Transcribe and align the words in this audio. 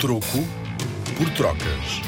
Troco 0.00 0.44
por 1.16 1.30
trocas. 1.30 2.02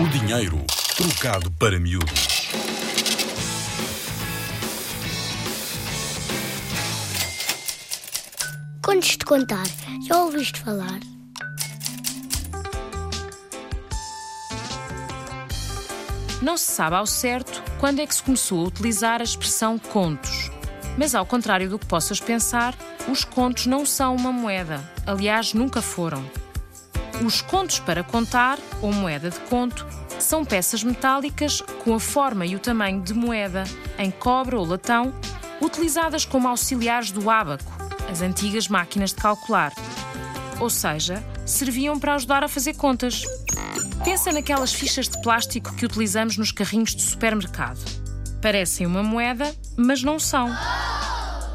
O 0.00 0.08
dinheiro 0.08 0.58
trocado 0.96 1.50
para 1.52 1.78
miúdos. 1.78 2.48
Contos 8.82 9.08
de 9.10 9.24
contar. 9.24 9.66
Já 10.08 10.16
ouviste 10.24 10.60
falar? 10.60 11.00
Não 16.42 16.56
se 16.56 16.72
sabe 16.72 16.96
ao 16.96 17.06
certo 17.06 17.62
quando 17.78 18.00
é 18.00 18.06
que 18.06 18.14
se 18.14 18.22
começou 18.22 18.64
a 18.64 18.68
utilizar 18.68 19.20
a 19.20 19.24
expressão 19.24 19.78
contos. 19.78 20.55
Mas, 20.96 21.14
ao 21.14 21.26
contrário 21.26 21.68
do 21.68 21.78
que 21.78 21.86
possas 21.86 22.20
pensar, 22.20 22.74
os 23.08 23.24
contos 23.24 23.66
não 23.66 23.84
são 23.84 24.16
uma 24.16 24.32
moeda. 24.32 24.82
Aliás, 25.06 25.52
nunca 25.52 25.82
foram. 25.82 26.24
Os 27.24 27.40
contos 27.40 27.78
para 27.78 28.02
contar, 28.02 28.58
ou 28.82 28.92
moeda 28.92 29.30
de 29.30 29.40
conto, 29.40 29.86
são 30.18 30.44
peças 30.44 30.82
metálicas 30.82 31.60
com 31.84 31.94
a 31.94 32.00
forma 32.00 32.46
e 32.46 32.56
o 32.56 32.58
tamanho 32.58 33.02
de 33.02 33.14
moeda, 33.14 33.64
em 33.98 34.10
cobre 34.10 34.56
ou 34.56 34.64
latão, 34.64 35.14
utilizadas 35.60 36.24
como 36.24 36.48
auxiliares 36.48 37.10
do 37.10 37.30
ábaco, 37.30 37.70
as 38.10 38.22
antigas 38.22 38.68
máquinas 38.68 39.10
de 39.10 39.16
calcular. 39.16 39.72
Ou 40.60 40.70
seja, 40.70 41.22
serviam 41.44 41.98
para 41.98 42.14
ajudar 42.14 42.44
a 42.44 42.48
fazer 42.48 42.74
contas. 42.74 43.22
Pensa 44.04 44.32
naquelas 44.32 44.72
fichas 44.72 45.08
de 45.08 45.20
plástico 45.22 45.74
que 45.74 45.84
utilizamos 45.84 46.36
nos 46.36 46.52
carrinhos 46.52 46.94
de 46.94 47.02
supermercado. 47.02 47.80
Parecem 48.40 48.86
uma 48.86 49.02
moeda, 49.02 49.54
mas 49.76 50.02
não 50.02 50.18
são. 50.18 50.50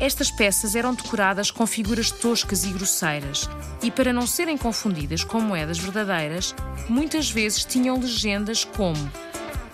Estas 0.02 0.32
peças 0.32 0.76
eram 0.76 0.96
decoradas 0.96 1.52
com 1.52 1.68
figuras 1.68 2.10
toscas 2.10 2.64
e 2.64 2.72
grosseiras, 2.72 3.48
e 3.84 3.92
para 3.92 4.12
não 4.12 4.26
serem 4.26 4.58
confundidas 4.58 5.24
com 5.24 5.40
moedas 5.40 5.78
verdadeiras, 5.78 6.56
muitas 6.90 7.30
vezes 7.30 7.64
tinham 7.64 8.00
legendas 8.00 8.66
como 8.66 9.12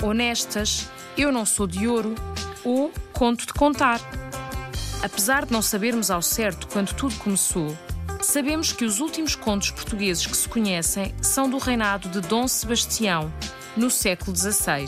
Honestas, 0.04 0.90
Eu 1.18 1.32
não 1.32 1.46
sou 1.46 1.66
de 1.66 1.88
ouro 1.88 2.14
ou 2.64 2.92
Conto 3.14 3.48
de 3.48 3.54
contar. 3.54 4.02
Apesar 5.02 5.46
de 5.46 5.54
não 5.54 5.62
sabermos 5.62 6.12
ao 6.12 6.22
certo 6.22 6.68
quando 6.68 6.94
tudo 6.94 7.16
começou, 7.16 7.76
sabemos 8.22 8.74
que 8.74 8.84
os 8.84 9.00
últimos 9.00 9.34
contos 9.34 9.72
portugueses 9.72 10.26
que 10.26 10.36
se 10.36 10.50
conhecem 10.50 11.16
são 11.22 11.50
do 11.50 11.58
reinado 11.58 12.10
de 12.10 12.20
Dom 12.20 12.50
Sebastião, 12.50 13.32
no 13.78 13.90
século 13.90 14.36
XVI. 14.36 14.88